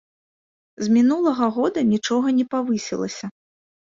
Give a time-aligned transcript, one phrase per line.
[0.85, 3.25] З мінулага года нічога не павысілася.